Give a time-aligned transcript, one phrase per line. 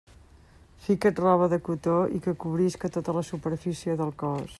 [0.85, 4.49] Fica't roba de cotó i que cobrisca tota la superfície del cos.